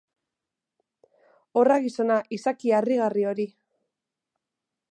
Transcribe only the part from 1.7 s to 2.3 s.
gizona,